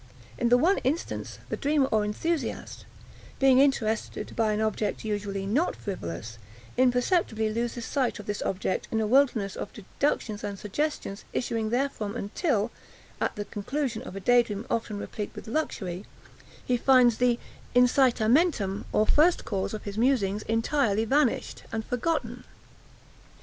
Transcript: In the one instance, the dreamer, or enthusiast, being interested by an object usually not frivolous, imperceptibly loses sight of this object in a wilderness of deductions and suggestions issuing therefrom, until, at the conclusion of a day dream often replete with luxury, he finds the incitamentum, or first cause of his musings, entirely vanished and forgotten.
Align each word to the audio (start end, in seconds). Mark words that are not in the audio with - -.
In 0.39 0.49
the 0.49 0.57
one 0.57 0.79
instance, 0.79 1.37
the 1.49 1.57
dreamer, 1.57 1.85
or 1.91 2.03
enthusiast, 2.03 2.87
being 3.37 3.59
interested 3.59 4.35
by 4.35 4.51
an 4.51 4.59
object 4.59 5.05
usually 5.05 5.45
not 5.45 5.75
frivolous, 5.75 6.39
imperceptibly 6.75 7.53
loses 7.53 7.85
sight 7.85 8.17
of 8.17 8.25
this 8.25 8.41
object 8.41 8.87
in 8.89 8.99
a 8.99 9.05
wilderness 9.05 9.55
of 9.55 9.71
deductions 9.73 10.43
and 10.43 10.57
suggestions 10.57 11.23
issuing 11.33 11.69
therefrom, 11.69 12.15
until, 12.15 12.71
at 13.21 13.35
the 13.35 13.45
conclusion 13.45 14.01
of 14.01 14.15
a 14.15 14.19
day 14.19 14.41
dream 14.41 14.65
often 14.71 14.97
replete 14.97 15.29
with 15.35 15.47
luxury, 15.47 16.07
he 16.65 16.77
finds 16.77 17.17
the 17.19 17.37
incitamentum, 17.75 18.85
or 18.91 19.05
first 19.05 19.45
cause 19.45 19.71
of 19.71 19.83
his 19.83 19.99
musings, 19.99 20.41
entirely 20.47 21.05
vanished 21.05 21.61
and 21.71 21.85
forgotten. 21.85 22.43